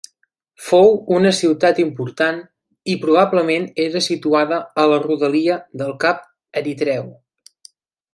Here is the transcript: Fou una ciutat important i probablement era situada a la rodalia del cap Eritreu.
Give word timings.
Fou 0.67 0.87
una 1.17 1.33
ciutat 1.39 1.81
important 1.83 2.39
i 2.93 2.95
probablement 3.03 3.67
era 3.85 4.01
situada 4.07 4.59
a 4.85 4.89
la 4.93 4.97
rodalia 5.07 5.59
del 5.83 5.93
cap 6.05 6.25
Eritreu. 6.63 7.13